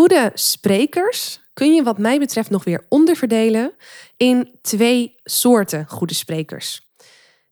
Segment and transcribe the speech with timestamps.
[0.00, 3.72] Goede sprekers kun je wat mij betreft nog weer onderverdelen
[4.16, 6.80] in twee soorten goede sprekers.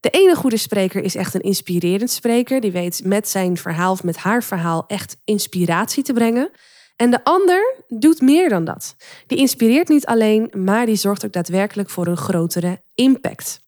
[0.01, 2.61] De ene goede spreker is echt een inspirerend spreker.
[2.61, 6.51] Die weet met zijn verhaal of met haar verhaal echt inspiratie te brengen.
[6.97, 8.97] En de ander doet meer dan dat.
[9.27, 13.68] Die inspireert niet alleen, maar die zorgt ook daadwerkelijk voor een grotere impact.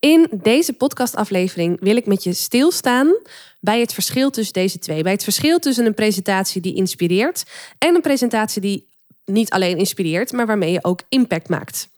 [0.00, 3.16] In deze podcastaflevering wil ik met je stilstaan
[3.60, 5.02] bij het verschil tussen deze twee.
[5.02, 7.44] Bij het verschil tussen een presentatie die inspireert
[7.78, 8.86] en een presentatie die
[9.24, 11.88] niet alleen inspireert, maar waarmee je ook impact maakt.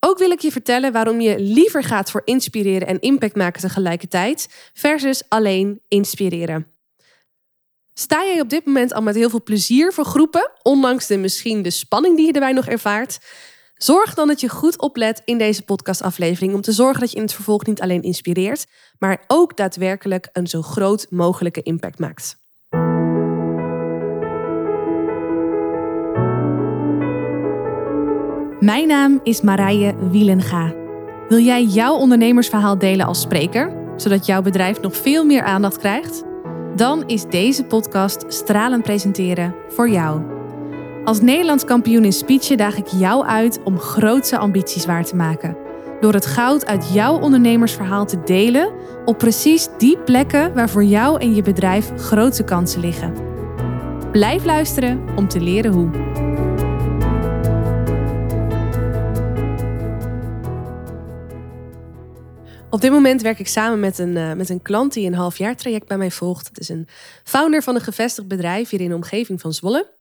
[0.00, 4.70] Ook wil ik je vertellen waarom je liever gaat voor inspireren en impact maken tegelijkertijd
[4.74, 6.66] versus alleen inspireren.
[7.94, 11.62] Sta jij op dit moment al met heel veel plezier voor groepen, ondanks de misschien
[11.62, 13.18] de spanning die je erbij nog ervaart?
[13.82, 17.22] Zorg dan dat je goed oplet in deze podcastaflevering om te zorgen dat je in
[17.22, 18.66] het vervolg niet alleen inspireert,
[18.98, 22.36] maar ook daadwerkelijk een zo groot mogelijke impact maakt.
[28.60, 30.74] Mijn naam is Marije Wielenga.
[31.28, 36.22] Wil jij jouw ondernemersverhaal delen als spreker, zodat jouw bedrijf nog veel meer aandacht krijgt?
[36.76, 40.39] Dan is deze podcast Stralend Presenteren voor jou.
[41.04, 45.56] Als Nederlands kampioen in speechen daag ik jou uit om grootse ambities waar te maken.
[46.00, 48.72] Door het goud uit jouw ondernemersverhaal te delen
[49.04, 53.14] op precies die plekken waar voor jou en je bedrijf grote kansen liggen.
[54.12, 55.90] Blijf luisteren om te leren hoe.
[62.70, 65.88] Op dit moment werk ik samen met een, uh, met een klant die een halfjaartraject
[65.88, 66.48] bij mij volgt.
[66.48, 66.88] Het is een
[67.24, 69.98] founder van een gevestigd bedrijf hier in de omgeving van Zwolle.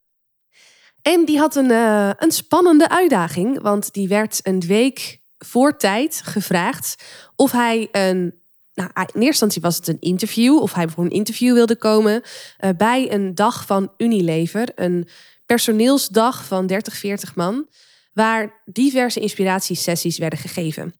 [1.01, 6.21] En die had een, uh, een spannende uitdaging, want die werd een week voor tijd
[6.23, 7.03] gevraagd
[7.35, 8.37] of hij een.
[8.73, 12.21] Nou, in eerste instantie was het een interview, of hij voor een interview wilde komen
[12.59, 15.07] uh, bij een dag van Unilever, een
[15.45, 17.67] personeelsdag van 30, 40 man,
[18.13, 20.93] waar diverse inspiratiesessies werden gegeven.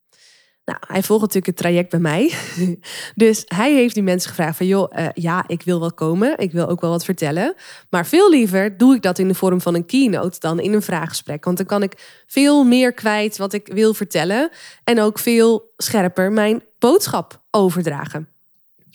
[0.70, 2.34] Nou, hij volgt natuurlijk het traject bij mij.
[3.26, 4.66] dus hij heeft die mensen gevraagd van...
[4.66, 6.38] joh, uh, ja, ik wil wel komen.
[6.38, 7.56] Ik wil ook wel wat vertellen.
[7.90, 10.40] Maar veel liever doe ik dat in de vorm van een keynote...
[10.40, 11.46] dan in een vraaggesprek.
[11.46, 14.50] Want dan kan ik veel meer kwijt wat ik wil vertellen.
[14.84, 18.30] En ook veel scherper mijn boodschap overdragen.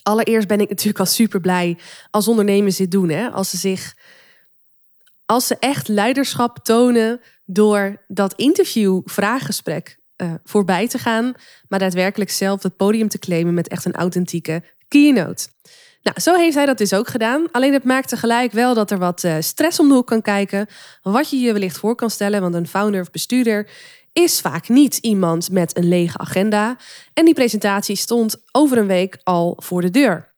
[0.03, 1.79] Allereerst ben ik natuurlijk al super blij
[2.11, 3.09] als ondernemers dit doen.
[3.09, 3.31] Hè?
[3.31, 3.95] Als ze zich...
[5.27, 11.35] Als ze echt leiderschap tonen door dat interview-vraaggesprek uh, voorbij te gaan,
[11.69, 15.49] maar daadwerkelijk zelf het podium te claimen met echt een authentieke keynote.
[16.03, 17.47] Nou, zo heeft hij dat dus ook gedaan.
[17.51, 20.67] Alleen het maakt tegelijk wel dat er wat uh, stress om de hoek kan kijken.
[21.03, 23.69] Wat je je wellicht voor kan stellen, want een founder of bestuurder
[24.13, 26.77] is vaak niet iemand met een lege agenda.
[27.15, 30.34] En die presentatie stond over een week al voor de deur.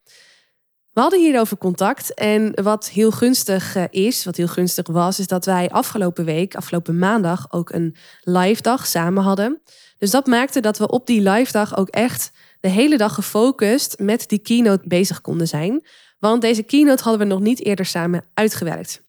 [0.96, 5.26] We hadden hierover contact en wat heel gunstig eh, is, wat heel gunstig was, is
[5.26, 9.60] dat wij afgelopen week, afgelopen maandag, ook een live dag samen hadden.
[9.98, 13.98] Dus dat maakte dat we op die live dag ook echt de hele dag gefocust
[13.98, 15.86] met die keynote bezig konden zijn.
[16.18, 19.02] Want deze keynote hadden we nog niet eerder samen uitgewerkt.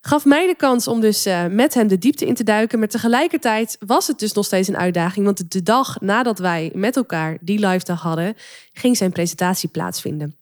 [0.00, 2.78] Gaf mij de kans om dus uh, met hem de diepte in te duiken.
[2.78, 5.24] Maar tegelijkertijd was het dus nog steeds een uitdaging.
[5.24, 8.34] Want de dag nadat wij met elkaar die live dag hadden,
[8.72, 10.37] ging zijn presentatie plaatsvinden.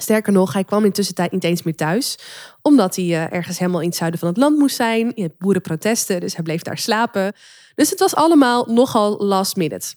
[0.00, 2.18] Sterker nog, hij kwam intussen tijd niet eens meer thuis,
[2.62, 5.12] omdat hij uh, ergens helemaal in het zuiden van het land moest zijn.
[5.14, 7.32] Je hebt boerenprotesten, dus hij bleef daar slapen.
[7.74, 9.94] Dus het was allemaal nogal last minute.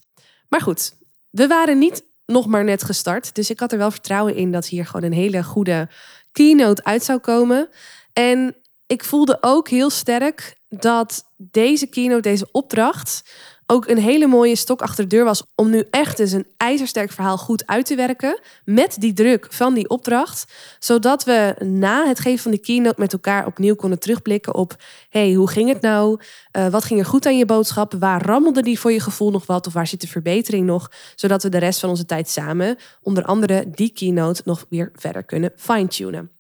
[0.50, 0.94] Maar goed,
[1.30, 4.68] we waren niet nog maar net gestart, dus ik had er wel vertrouwen in dat
[4.68, 5.90] hier gewoon een hele goede
[6.32, 7.70] keynote uit zou komen.
[8.14, 8.56] En
[8.88, 13.24] ik voelde ook heel sterk dat deze keynote, deze opdracht,
[13.66, 17.12] ook een hele mooie stok achter de deur was om nu echt eens een ijzersterk
[17.12, 22.20] verhaal goed uit te werken met die druk van die opdracht, zodat we na het
[22.20, 24.76] geven van die keynote met elkaar opnieuw konden terugblikken op
[25.10, 26.20] hey, hoe ging het nou?
[26.58, 27.94] Uh, wat ging er goed aan je boodschap?
[28.00, 30.92] Waar rammelde die voor je gevoel nog wat of waar zit de verbetering nog?
[31.16, 35.24] Zodat we de rest van onze tijd samen, onder andere die keynote, nog weer verder
[35.24, 36.32] kunnen fine-tunen.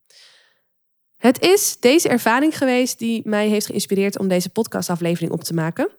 [1.17, 5.89] Het is deze ervaring geweest die mij heeft geïnspireerd om deze podcastaflevering op te maken.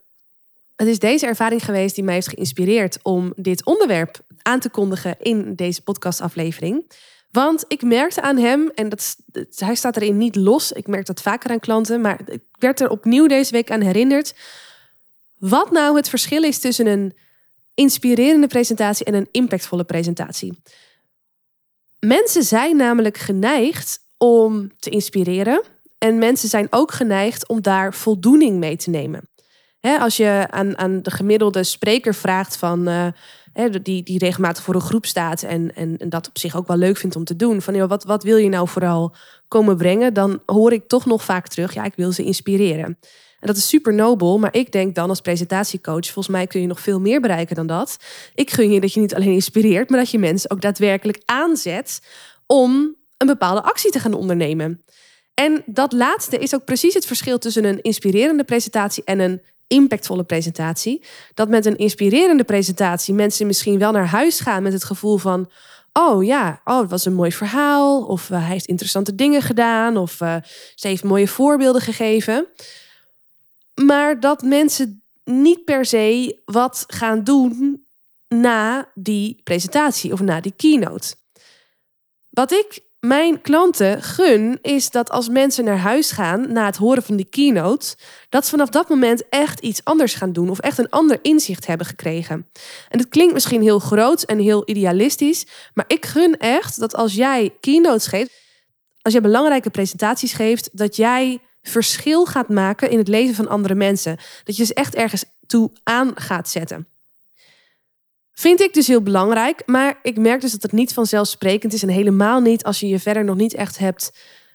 [0.77, 5.17] Het is deze ervaring geweest die mij heeft geïnspireerd om dit onderwerp aan te kondigen
[5.21, 6.91] in deze podcastaflevering.
[7.31, 9.17] Want ik merkte aan hem, en dat,
[9.55, 12.89] hij staat erin niet los, ik merk dat vaker aan klanten, maar ik werd er
[12.89, 14.35] opnieuw deze week aan herinnerd.
[15.39, 17.17] Wat nou het verschil is tussen een
[17.75, 20.63] inspirerende presentatie en een impactvolle presentatie.
[22.01, 25.63] Mensen zijn namelijk geneigd om te inspireren
[25.99, 29.29] en mensen zijn ook geneigd om daar voldoening mee te nemen.
[29.93, 32.89] Als je aan, aan de gemiddelde spreker vraagt van.
[32.89, 33.07] Uh,
[33.83, 36.77] die, die regelmatig voor een groep staat en, en, en, dat op zich ook wel
[36.77, 37.63] leuk vindt om te doen.
[37.63, 39.15] Van joh, wat, wat wil je nou vooral
[39.49, 40.15] komen brengen?
[40.15, 42.99] Dan hoor ik toch nog vaak terug, ja, ik wil ze inspireren.
[43.41, 46.67] En dat is super nobel, maar ik denk dan als presentatiecoach, volgens mij kun je
[46.67, 47.97] nog veel meer bereiken dan dat.
[48.35, 52.01] Ik gun je dat je niet alleen inspireert, maar dat je mensen ook daadwerkelijk aanzet
[52.47, 54.85] om een bepaalde actie te gaan ondernemen.
[55.35, 59.43] En dat laatste is ook precies het verschil tussen een inspirerende presentatie en een
[59.75, 61.03] impactvolle presentatie.
[61.35, 65.51] Dat met een inspirerende presentatie mensen misschien wel naar huis gaan met het gevoel van.
[65.93, 68.05] Oh ja, oh, het was een mooi verhaal.
[68.05, 69.97] Of uh, hij heeft interessante dingen gedaan.
[69.97, 70.37] Of uh,
[70.75, 72.47] ze heeft mooie voorbeelden gegeven.
[73.85, 77.85] Maar dat mensen niet per se wat gaan doen
[78.29, 81.15] na die presentatie of na die keynote.
[82.31, 87.03] Wat ik mijn klanten gun is dat als mensen naar huis gaan na het horen
[87.03, 87.97] van die keynote,
[88.29, 91.67] dat ze vanaf dat moment echt iets anders gaan doen of echt een ander inzicht
[91.67, 92.49] hebben gekregen.
[92.89, 97.15] En het klinkt misschien heel groot en heel idealistisch, maar ik gun echt dat als
[97.15, 98.31] jij keynotes geeft,
[99.03, 103.75] als jij belangrijke presentaties geeft, dat jij verschil gaat maken in het leven van andere
[103.75, 104.17] mensen.
[104.45, 106.94] Dat je ze echt ergens toe aan gaat zetten.
[108.35, 111.89] Vind ik dus heel belangrijk, maar ik merk dus dat het niet vanzelfsprekend is en
[111.89, 114.13] helemaal niet als je je verder nog niet echt hebt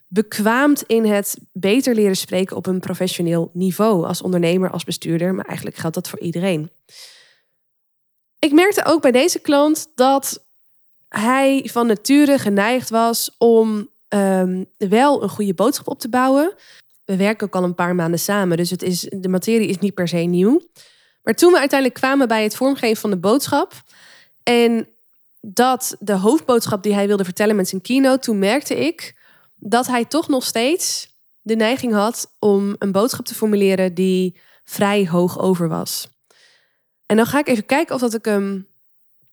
[0.07, 5.45] bekwaamd in het beter leren spreken op een professioneel niveau als ondernemer, als bestuurder, maar
[5.45, 6.71] eigenlijk geldt dat voor iedereen.
[8.39, 10.45] Ik merkte ook bij deze klant dat
[11.09, 16.53] hij van nature geneigd was om um, wel een goede boodschap op te bouwen.
[17.05, 19.93] We werken ook al een paar maanden samen, dus het is, de materie is niet
[19.93, 20.61] per se nieuw.
[21.29, 23.73] Maar toen we uiteindelijk kwamen bij het vormgeven van de boodschap
[24.43, 24.87] en
[25.41, 29.15] dat de hoofdboodschap die hij wilde vertellen met zijn keynote, toen merkte ik
[29.55, 35.07] dat hij toch nog steeds de neiging had om een boodschap te formuleren die vrij
[35.07, 36.07] hoog over was.
[37.05, 38.67] En dan ga ik even kijken of dat ik hem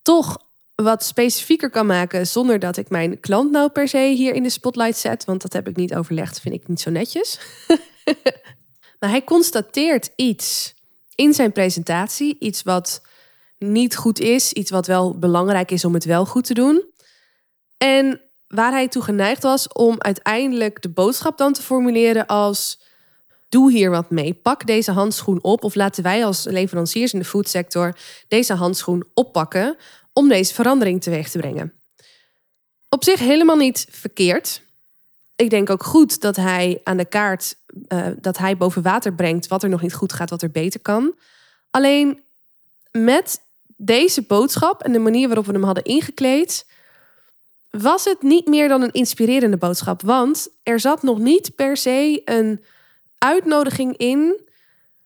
[0.03, 0.39] toch
[0.75, 4.51] wat specifieker kan maken zonder dat ik mijn klant nou per se hier in de
[4.51, 7.39] spotlight zet, want dat heb ik niet overlegd, vind ik niet zo netjes.
[9.01, 10.75] maar hij constateert iets
[11.17, 12.37] in zijn presentatie.
[12.39, 13.03] Iets wat
[13.59, 16.85] niet goed is, iets wat wel belangrijk is om het wel goed te doen.
[17.77, 22.85] En waar hij toe geneigd was om uiteindelijk de boodschap dan te formuleren als
[23.49, 24.35] doe hier wat mee.
[24.35, 27.97] Pak deze handschoen op of laten wij als leveranciers in de foodsector
[28.29, 29.77] deze handschoen oppakken
[30.12, 31.73] om deze verandering teweeg te brengen.
[32.89, 34.62] Op zich helemaal niet verkeerd.
[35.37, 37.56] Ik denk ook goed dat hij aan de kaart
[37.88, 40.81] uh, dat hij boven water brengt wat er nog niet goed gaat, wat er beter
[40.81, 41.15] kan.
[41.71, 42.23] Alleen
[42.91, 43.41] met
[43.77, 46.67] deze boodschap en de manier waarop we hem hadden ingekleed,
[47.71, 50.03] was het niet meer dan een inspirerende boodschap.
[50.03, 52.65] Want er zat nog niet per se een
[53.19, 54.41] uitnodiging in.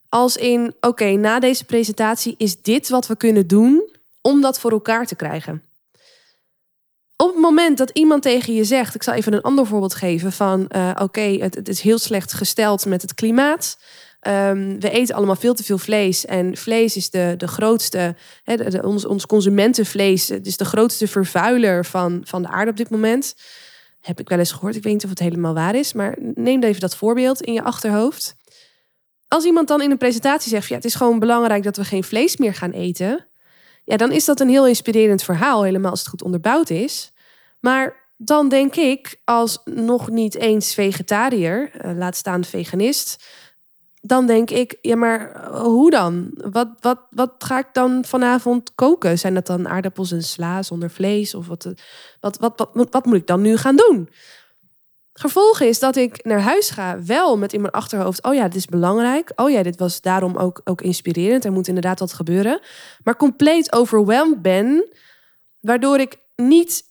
[0.08, 3.88] Als in, oké, na deze presentatie is dit wat we kunnen doen
[4.20, 5.69] om dat voor elkaar te krijgen
[7.20, 10.32] op het moment dat iemand tegen je zegt, ik zal even een ander voorbeeld geven
[10.32, 13.78] van, uh, oké, het, is heel slecht gesteld met het klimaat.
[14.28, 18.80] Um, we eten allemaal veel te veel vlees en vlees is de, de grootste, hè,
[18.80, 23.34] ons, ons consumentenvlees, is de grootste vervuiler van, van de aarde op dit moment.
[24.00, 26.62] Heb ik wel eens gehoord, ik weet niet of het helemaal waar is, maar neem
[26.62, 28.34] even dat voorbeeld in je achterhoofd.
[29.28, 32.04] Als iemand dan in een presentatie zegt, ja, het is gewoon belangrijk dat we geen
[32.04, 33.29] vlees meer gaan eten,
[33.90, 37.12] ja, dan is dat een heel inspirerend verhaal, helemaal als het goed onderbouwd is.
[37.60, 43.24] Maar dan denk ik, als nog niet eens vegetariër, eh, laat staan veganist,
[44.00, 46.30] dan denk ik, ja, maar eh, hoe dan?
[46.34, 49.18] Wat, wat, wat ga ik dan vanavond koken?
[49.18, 51.34] Zijn dat dan aardappels en sla zonder vlees?
[51.34, 51.64] Of wat,
[52.20, 54.08] wat, wat, wat, wat moet ik dan nu gaan doen?
[55.20, 58.54] Gevolg is dat ik naar huis ga, wel met in mijn achterhoofd: oh ja, dit
[58.54, 59.32] is belangrijk.
[59.36, 61.44] Oh ja, dit was daarom ook, ook inspirerend.
[61.44, 62.60] Er moet inderdaad wat gebeuren.
[63.04, 64.84] Maar compleet overweldigd ben,
[65.60, 66.82] waardoor ik niet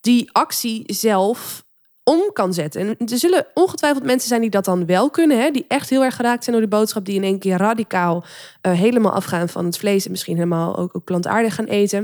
[0.00, 1.64] die actie zelf
[2.04, 2.80] om kan zetten.
[2.80, 6.04] En er zullen ongetwijfeld mensen zijn die dat dan wel kunnen, hè, die echt heel
[6.04, 8.24] erg geraakt zijn door de boodschap, die in één keer radicaal
[8.66, 11.98] uh, helemaal afgaan van het vlees en misschien helemaal ook, ook plantaardig gaan eten.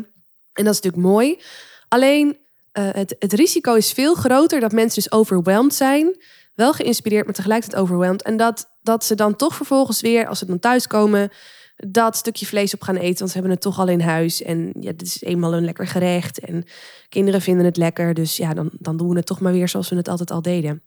[0.53, 1.41] En dat is natuurlijk mooi.
[1.89, 2.37] Alleen
[2.79, 6.17] uh, het, het risico is veel groter dat mensen dus overweldigd zijn,
[6.55, 8.23] wel geïnspireerd, maar tegelijkertijd overweldigd.
[8.23, 11.31] En dat, dat ze dan toch vervolgens weer, als ze dan thuiskomen,
[11.77, 13.19] dat stukje vlees op gaan eten.
[13.19, 14.43] Want ze hebben het toch al in huis.
[14.43, 16.39] En ja, dit is eenmaal een lekker gerecht.
[16.39, 16.65] En
[17.09, 18.15] kinderen vinden het lekker.
[18.15, 20.43] Dus ja, dan, dan doen we het toch maar weer zoals we het altijd al
[20.43, 20.83] deden.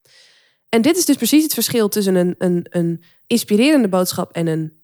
[0.69, 4.78] En dit is dus precies het verschil tussen een, een, een inspirerende boodschap en een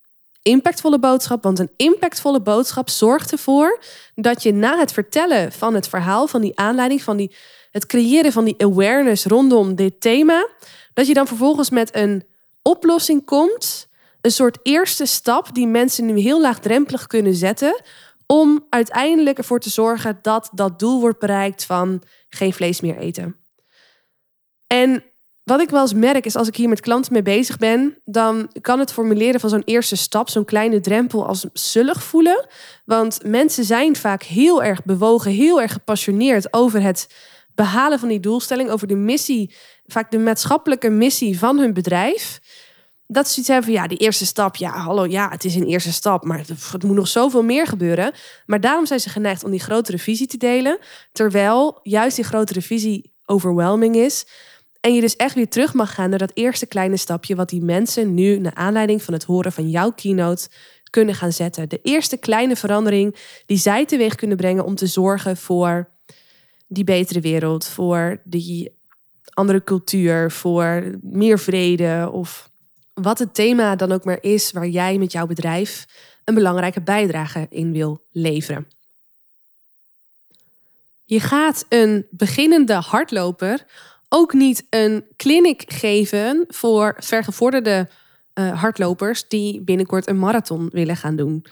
[0.45, 1.43] impactvolle boodschap.
[1.43, 3.79] Want een impactvolle boodschap zorgt ervoor
[4.15, 7.35] dat je na het vertellen van het verhaal, van die aanleiding, van die,
[7.71, 10.49] het creëren van die awareness rondom dit thema,
[10.93, 12.23] dat je dan vervolgens met een
[12.61, 13.87] oplossing komt
[14.25, 17.81] een soort eerste stap die mensen nu heel laagdrempelig kunnen zetten
[18.25, 23.35] om uiteindelijk ervoor te zorgen dat dat doel wordt bereikt van geen vlees meer eten.
[24.67, 25.03] En
[25.45, 28.49] wat ik wel eens merk is als ik hier met klanten mee bezig ben, dan
[28.61, 32.47] kan het formuleren van zo'n eerste stap, zo'n kleine drempel als zullig voelen.
[32.85, 37.07] Want mensen zijn vaak heel erg bewogen, heel erg gepassioneerd over het
[37.55, 42.39] behalen van die doelstelling, over de missie, vaak de maatschappelijke missie van hun bedrijf.
[43.07, 45.67] Dat ze iets hebben van ja, die eerste stap, ja, hallo, ja, het is een
[45.67, 46.37] eerste stap, maar
[46.71, 48.13] het moet nog zoveel meer gebeuren.
[48.45, 50.77] Maar daarom zijn ze geneigd om die grotere visie te delen,
[51.11, 54.25] terwijl juist die grotere visie overwhelming is.
[54.85, 57.61] En je dus echt weer terug mag gaan naar dat eerste kleine stapje, wat die
[57.61, 60.49] mensen nu, naar aanleiding van het horen van jouw keynote,
[60.89, 61.69] kunnen gaan zetten.
[61.69, 63.15] De eerste kleine verandering
[63.45, 65.89] die zij teweeg kunnen brengen om te zorgen voor
[66.67, 68.79] die betere wereld, voor die
[69.29, 72.49] andere cultuur, voor meer vrede of
[72.93, 75.85] wat het thema dan ook maar is waar jij met jouw bedrijf
[76.23, 78.67] een belangrijke bijdrage in wil leveren.
[81.05, 83.65] Je gaat een beginnende hardloper
[84.15, 87.87] ook niet een clinic geven voor vergevorderde
[88.33, 91.45] uh, hardlopers die binnenkort een marathon willen gaan doen.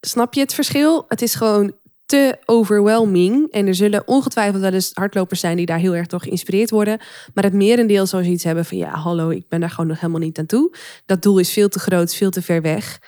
[0.00, 1.04] Snap je het verschil?
[1.08, 1.72] Het is gewoon
[2.06, 3.50] te overwhelming.
[3.50, 6.98] En er zullen ongetwijfeld wel eens hardlopers zijn die daar heel erg door geïnspireerd worden.
[7.34, 10.20] Maar het merendeel zou zoiets hebben van ja, hallo, ik ben daar gewoon nog helemaal
[10.20, 10.74] niet aan toe.
[11.06, 13.00] Dat doel is veel te groot, veel te ver weg.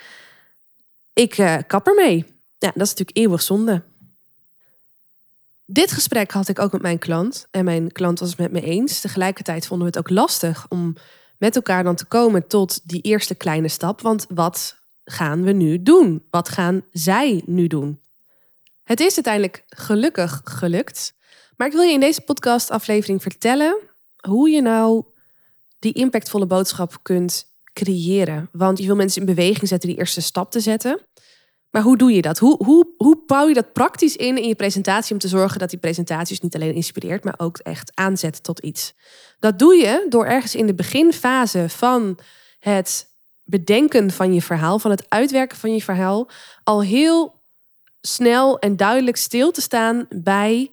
[1.13, 2.25] Ik uh, kap ermee.
[2.59, 3.83] Ja, dat is natuurlijk eeuwig zonde.
[5.67, 7.47] Dit gesprek had ik ook met mijn klant.
[7.51, 9.01] En mijn klant was het met me eens.
[9.01, 10.97] Tegelijkertijd vonden we het ook lastig om
[11.39, 14.01] met elkaar dan te komen tot die eerste kleine stap.
[14.01, 16.27] Want wat gaan we nu doen?
[16.31, 18.01] Wat gaan zij nu doen?
[18.83, 21.15] Het is uiteindelijk gelukkig gelukt.
[21.57, 23.77] Maar ik wil je in deze podcastaflevering vertellen
[24.29, 25.05] hoe je nou
[25.79, 28.49] die impactvolle boodschap kunt creëren.
[28.53, 31.01] Want je wil mensen in beweging zetten die eerste stap te zetten.
[31.71, 32.39] Maar hoe doe je dat?
[32.39, 35.71] Hoe, hoe, hoe bouw je dat praktisch in in je presentatie om te zorgen dat
[35.71, 38.95] die presentatie dus niet alleen inspireert, maar ook echt aanzet tot iets?
[39.39, 42.19] Dat doe je door ergens in de beginfase van
[42.59, 43.09] het
[43.45, 46.29] bedenken van je verhaal, van het uitwerken van je verhaal,
[46.65, 47.41] al heel
[48.01, 50.71] snel en duidelijk stil te staan bij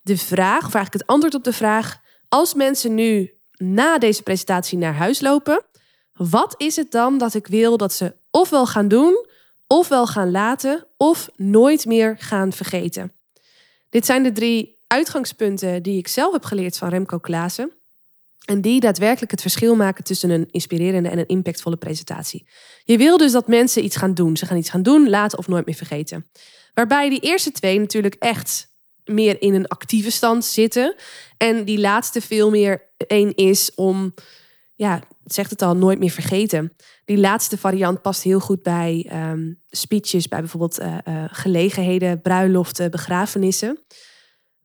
[0.00, 4.78] de vraag, of eigenlijk het antwoord op de vraag: als mensen nu na deze presentatie
[4.78, 5.64] naar huis lopen,
[6.12, 9.26] wat is het dan dat ik wil dat ze ofwel gaan doen?
[9.72, 13.12] Ofwel gaan laten of nooit meer gaan vergeten.
[13.90, 17.72] Dit zijn de drie uitgangspunten die ik zelf heb geleerd van Remco Klaassen.
[18.44, 22.48] En die daadwerkelijk het verschil maken tussen een inspirerende en een impactvolle presentatie.
[22.84, 24.36] Je wil dus dat mensen iets gaan doen.
[24.36, 26.30] Ze gaan iets gaan doen, laten of nooit meer vergeten.
[26.74, 28.68] Waarbij die eerste twee natuurlijk echt
[29.04, 30.94] meer in een actieve stand zitten.
[31.36, 34.14] En die laatste veel meer één is om
[34.74, 36.72] ja, het zegt het al, nooit meer vergeten.
[37.04, 42.90] Die laatste variant past heel goed bij um, speeches, bij bijvoorbeeld uh, uh, gelegenheden, bruiloften,
[42.90, 43.78] begrafenissen.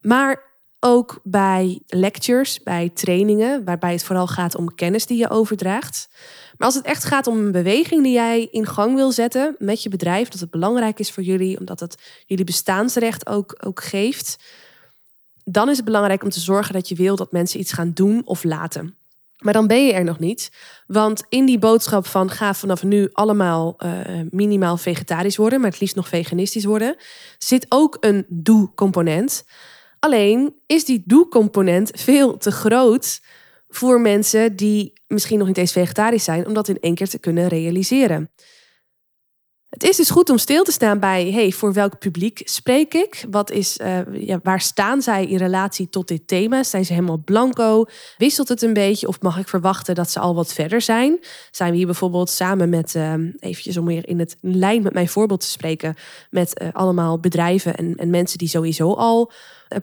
[0.02, 0.46] Maar
[0.80, 6.08] ook bij lectures, bij trainingen, waarbij het vooral gaat om kennis die je overdraagt.
[6.58, 9.84] Maar als het echt gaat om een beweging die jij in gang wil zetten met
[9.84, 14.38] je bedrijf, dat het belangrijk is voor jullie, omdat het jullie bestaansrecht ook, ook geeft,
[15.44, 18.22] dan is het belangrijk om te zorgen dat je wil dat mensen iets gaan doen
[18.26, 18.97] of laten.
[19.38, 20.52] Maar dan ben je er nog niet.
[20.88, 23.92] Want in die boodschap van ga vanaf nu allemaal uh,
[24.30, 26.96] minimaal vegetarisch worden, maar het liefst nog veganistisch worden,
[27.38, 29.46] zit ook een doe-component.
[30.00, 33.22] Alleen is die doe-component veel te groot
[33.70, 37.20] voor mensen die misschien nog niet eens vegetarisch zijn, om dat in één keer te
[37.20, 38.30] kunnen realiseren.
[39.70, 43.26] Het is dus goed om stil te staan bij, hey, voor welk publiek spreek ik?
[43.30, 46.64] Wat is, uh, ja, waar staan zij in relatie tot dit thema?
[46.64, 47.86] Zijn ze helemaal blanco?
[48.18, 49.08] Wisselt het een beetje?
[49.08, 51.20] Of mag ik verwachten dat ze al wat verder zijn?
[51.52, 55.10] Zijn we hier bijvoorbeeld samen met, uh, eventjes om weer in het lijn met mijn
[55.10, 55.96] voorbeeld te spreken,
[56.30, 59.32] met uh, allemaal bedrijven en, en mensen die sowieso al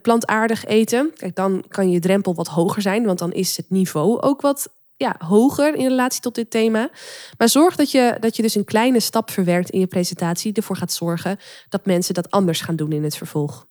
[0.03, 1.13] plantaardig eten?
[1.17, 4.69] Kijk, dan kan je drempel wat hoger zijn, want dan is het niveau ook wat
[4.97, 6.91] ja, hoger in relatie tot dit thema.
[7.39, 10.53] Maar zorg dat je, dat je dus een kleine stap verwerkt in je presentatie.
[10.53, 13.67] Ervoor gaat zorgen dat mensen dat anders gaan doen in het vervolg.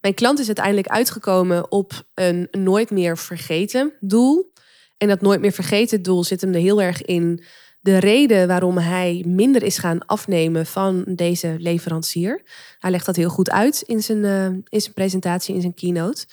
[0.00, 4.52] Mijn klant is uiteindelijk uitgekomen op een nooit meer vergeten doel.
[4.98, 7.44] En dat nooit meer vergeten doel zit hem er heel erg in
[7.80, 12.42] de reden waarom hij minder is gaan afnemen van deze leverancier.
[12.78, 16.26] Hij legt dat heel goed uit in zijn, uh, in zijn presentatie, in zijn keynote.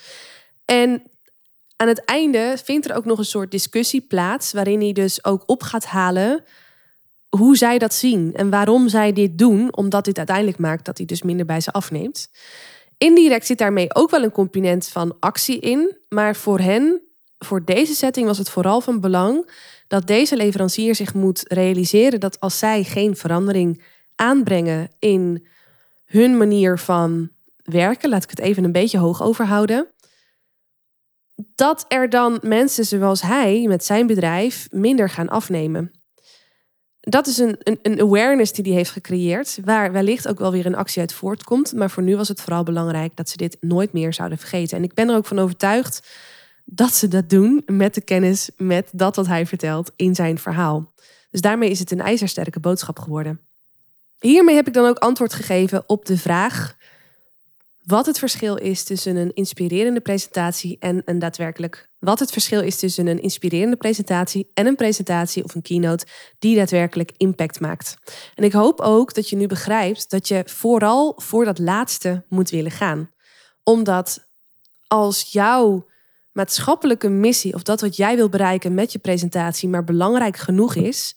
[0.64, 1.02] En
[1.80, 5.42] aan het einde vindt er ook nog een soort discussie plaats, waarin hij dus ook
[5.46, 6.44] op gaat halen
[7.28, 11.06] hoe zij dat zien en waarom zij dit doen, omdat dit uiteindelijk maakt dat hij
[11.06, 12.30] dus minder bij ze afneemt.
[12.98, 17.02] Indirect zit daarmee ook wel een component van actie in, maar voor hen
[17.38, 19.50] voor deze setting was het vooral van belang
[19.88, 23.82] dat deze leverancier zich moet realiseren dat als zij geen verandering
[24.14, 25.46] aanbrengen in
[26.04, 27.30] hun manier van
[27.64, 29.86] werken, laat ik het even een beetje hoog overhouden,
[31.54, 35.90] dat er dan mensen zoals hij met zijn bedrijf minder gaan afnemen.
[37.00, 40.66] Dat is een, een, een awareness die hij heeft gecreëerd, waar wellicht ook wel weer
[40.66, 41.72] een actie uit voortkomt.
[41.72, 44.76] Maar voor nu was het vooral belangrijk dat ze dit nooit meer zouden vergeten.
[44.76, 46.08] En ik ben er ook van overtuigd
[46.64, 50.92] dat ze dat doen met de kennis, met dat wat hij vertelt in zijn verhaal.
[51.30, 53.40] Dus daarmee is het een ijzersterke boodschap geworden.
[54.18, 56.76] Hiermee heb ik dan ook antwoord gegeven op de vraag
[57.90, 61.88] wat het verschil is tussen een inspirerende presentatie en een daadwerkelijk.
[61.98, 66.06] Wat het verschil is tussen een inspirerende presentatie en een presentatie of een keynote
[66.38, 67.96] die daadwerkelijk impact maakt.
[68.34, 72.50] En ik hoop ook dat je nu begrijpt dat je vooral voor dat laatste moet
[72.50, 73.10] willen gaan.
[73.64, 74.28] Omdat
[74.86, 75.86] als jouw
[76.32, 81.16] maatschappelijke missie of dat wat jij wil bereiken met je presentatie maar belangrijk genoeg is,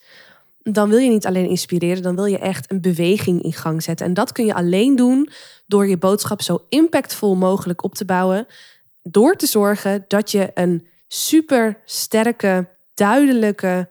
[0.64, 4.06] dan wil je niet alleen inspireren, dan wil je echt een beweging in gang zetten.
[4.06, 5.30] En dat kun je alleen doen
[5.68, 8.48] door je boodschap zo impactvol mogelijk op te bouwen.
[9.02, 13.90] Door te zorgen dat je een super sterke, duidelijke,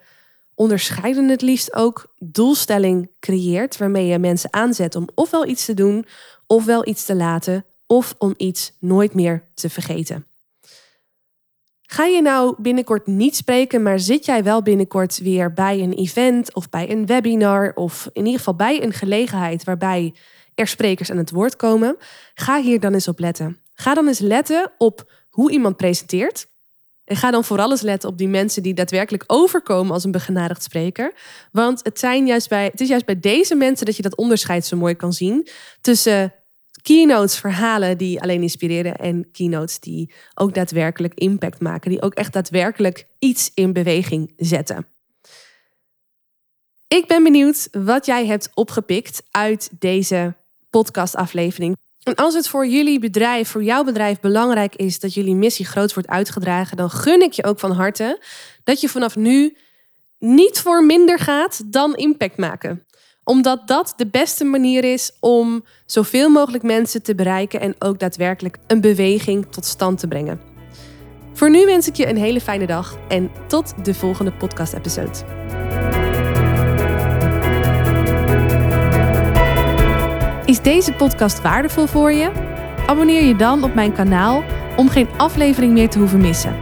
[0.55, 3.77] onderscheidende het liefst ook doelstelling creëert.
[3.77, 6.07] Waarmee je mensen aanzet om ofwel iets te doen,
[6.47, 10.27] ofwel iets te laten, of om iets nooit meer te vergeten.
[11.93, 16.55] Ga je nou binnenkort niet spreken, maar zit jij wel binnenkort weer bij een event
[16.55, 20.15] of bij een webinar of in ieder geval bij een gelegenheid waarbij
[20.55, 21.97] er sprekers aan het woord komen?
[22.35, 23.61] Ga hier dan eens op letten.
[23.75, 26.47] Ga dan eens letten op hoe iemand presenteert.
[27.05, 30.63] En ga dan vooral eens letten op die mensen die daadwerkelijk overkomen als een begenadigd
[30.63, 31.13] spreker.
[31.51, 34.67] Want het, zijn juist bij, het is juist bij deze mensen dat je dat onderscheid
[34.67, 35.49] zo mooi kan zien
[35.81, 36.35] tussen
[36.83, 42.33] keynotes, verhalen die alleen inspireren en keynotes die ook daadwerkelijk impact maken, die ook echt
[42.33, 44.87] daadwerkelijk iets in beweging zetten.
[46.89, 50.35] Ik ben benieuwd wat jij hebt opgepikt uit deze
[50.71, 51.77] podcastaflevering.
[52.03, 55.95] En als het voor jullie bedrijf, voor jouw bedrijf belangrijk is dat jullie missie groot
[55.95, 58.23] wordt uitgedragen, dan gun ik je ook van harte
[58.65, 59.57] dat je vanaf nu
[60.19, 62.87] niet voor minder gaat dan impact maken
[63.25, 68.59] omdat dat de beste manier is om zoveel mogelijk mensen te bereiken en ook daadwerkelijk
[68.67, 70.41] een beweging tot stand te brengen.
[71.33, 75.41] Voor nu wens ik je een hele fijne dag en tot de volgende podcast-episode.
[80.45, 82.31] Is deze podcast waardevol voor je?
[82.87, 84.43] Abonneer je dan op mijn kanaal
[84.77, 86.57] om geen aflevering meer te hoeven missen.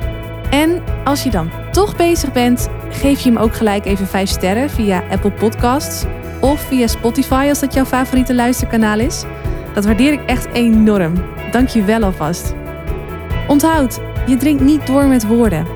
[0.50, 4.70] En als je dan toch bezig bent, geef je hem ook gelijk even 5 sterren
[4.70, 6.04] via Apple Podcasts
[6.40, 9.24] of via Spotify als dat jouw favoriete luisterkanaal is.
[9.74, 11.12] Dat waardeer ik echt enorm.
[11.50, 12.54] Dank je wel alvast.
[13.48, 15.66] Onthoud, je drinkt niet door met woorden,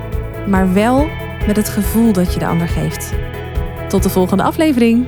[0.47, 1.07] maar wel
[1.47, 3.13] met het gevoel dat je de ander geeft.
[3.87, 5.05] Tot de volgende aflevering.